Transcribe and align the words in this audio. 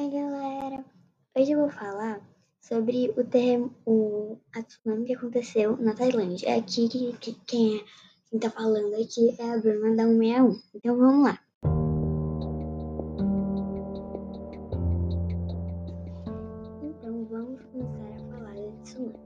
Oi, 0.00 0.10
galera! 0.10 0.84
Hoje 1.36 1.50
eu 1.50 1.58
vou 1.58 1.70
falar 1.70 2.20
sobre 2.60 3.12
o 3.16 3.24
terreno, 3.24 3.74
o 3.84 4.36
a 4.54 4.62
tsunami 4.62 5.06
que 5.06 5.14
aconteceu 5.14 5.76
na 5.76 5.92
Tailândia. 5.92 6.50
É 6.50 6.56
aqui 6.56 6.88
que, 6.88 7.12
que 7.14 7.32
quem, 7.44 7.78
é, 7.78 7.84
quem 8.30 8.38
tá 8.38 8.48
falando 8.48 8.94
aqui 8.94 9.34
é 9.36 9.50
a 9.50 9.58
Bruna 9.58 9.96
da 9.96 10.04
161. 10.04 10.60
Então 10.72 10.96
vamos 10.96 11.24
lá. 11.24 11.40
Então 16.80 17.24
vamos 17.24 17.60
começar 17.72 18.14
a 18.14 18.30
falar 18.30 18.54
da 18.54 18.82
tsunami. 18.84 19.18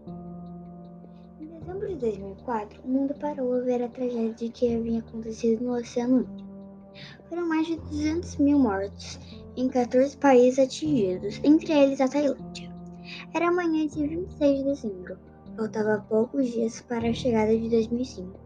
Em 1.39 1.47
dezembro 1.49 1.89
de 1.89 1.97
2004, 1.97 2.83
o 2.83 2.89
mundo 2.89 3.15
parou 3.21 3.53
a 3.57 3.61
ver 3.61 3.83
a 3.83 3.91
tragédia 3.91 4.51
que 4.51 4.75
havia 4.75 5.01
acontecido 5.01 5.63
no 5.63 5.77
Oceano 5.77 6.21
Índico. 6.21 6.51
Foram 7.29 7.47
mais 7.47 7.67
de 7.67 7.77
200 7.77 8.37
mil 8.39 8.59
mortos 8.59 9.19
em 9.57 9.69
14 9.69 10.17
países 10.17 10.59
atingidos, 10.59 11.41
entre 11.45 11.73
eles 11.73 12.01
a 12.01 12.09
Tailândia. 12.09 12.73
Era 13.35 13.49
amanhã 13.49 13.87
de 13.87 14.07
26 14.07 14.59
de 14.59 14.65
dezembro, 14.65 15.19
faltava 15.57 16.05
poucos 16.09 16.51
dias 16.51 16.81
para 16.83 17.09
a 17.09 17.13
chegada 17.13 17.57
de 17.57 17.69
2005. 17.69 18.41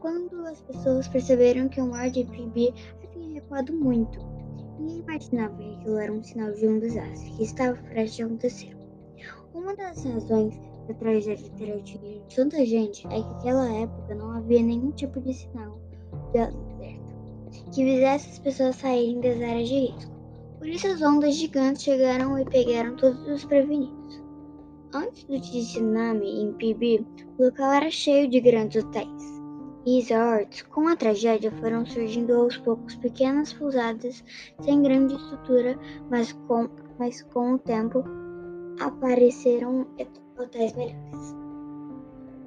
Quando 0.00 0.46
as 0.46 0.60
pessoas 0.62 1.08
perceberam 1.08 1.68
que 1.68 1.80
o 1.80 1.86
mar 1.86 2.10
de 2.10 2.24
Pibi 2.24 2.74
havia 3.04 3.34
recuado 3.34 3.72
muito, 3.72 4.18
ninguém 4.78 4.98
imaginava 4.98 5.56
que 5.56 5.74
aquilo 5.74 5.98
era 5.98 6.12
um 6.12 6.22
sinal 6.22 6.52
de 6.52 6.66
um 6.66 6.78
desastre 6.78 7.30
que 7.32 7.42
estava 7.44 7.76
prestes 7.82 8.20
a 8.20 8.26
acontecer. 8.26 8.76
Uma 9.54 9.74
das 9.76 10.04
razões 10.04 10.58
da 10.86 10.94
tragédia 10.94 11.50
ter 11.56 11.72
atingido 11.72 12.24
tanta 12.34 12.64
gente 12.64 13.06
é 13.08 13.10
que 13.10 13.28
naquela 13.28 13.72
época 13.72 14.14
não 14.14 14.30
havia 14.32 14.62
nenhum 14.62 14.90
tipo 14.92 15.20
de 15.20 15.32
sinal 15.32 15.78
de 16.32 16.38
alerta 16.38 17.07
que 17.72 17.84
fizesse 17.84 18.30
as 18.30 18.38
pessoas 18.38 18.76
saírem 18.76 19.20
das 19.20 19.40
áreas 19.40 19.68
de 19.68 19.74
risco. 19.74 20.12
Por 20.58 20.68
isso 20.68 20.86
as 20.88 21.02
ondas 21.02 21.34
gigantes 21.34 21.82
chegaram 21.82 22.38
e 22.38 22.44
pegaram 22.44 22.96
todos 22.96 23.26
os 23.28 23.44
prevenidos. 23.44 24.22
Antes 24.92 25.24
do 25.24 25.40
tsunami 25.40 26.42
em 26.42 26.52
Pibi, 26.54 27.06
o 27.38 27.44
local 27.44 27.72
era 27.72 27.90
cheio 27.90 28.28
de 28.28 28.40
grandes 28.40 28.82
hotéis 28.82 29.38
e 29.86 30.00
resorts. 30.00 30.62
Com 30.62 30.88
a 30.88 30.96
tragédia 30.96 31.52
foram 31.52 31.86
surgindo 31.86 32.34
aos 32.34 32.56
poucos 32.56 32.96
pequenas 32.96 33.52
pousadas 33.52 34.24
sem 34.60 34.82
grande 34.82 35.14
estrutura, 35.14 35.78
mas 36.10 36.32
com, 36.46 36.68
mas 36.98 37.22
com 37.22 37.54
o 37.54 37.58
tempo 37.58 38.04
apareceram 38.80 39.86
hotéis 40.38 40.74
melhores. 40.74 41.36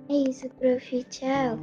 É 0.09 0.29
isso, 0.29 0.49
prof. 0.49 1.03
Tchau! 1.05 1.57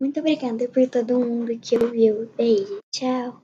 Muito 0.00 0.18
obrigada 0.18 0.66
por 0.68 0.88
todo 0.88 1.20
mundo 1.20 1.56
que 1.60 1.76
ouviu. 1.76 2.28
Beijo, 2.36 2.80
tchau! 2.90 3.42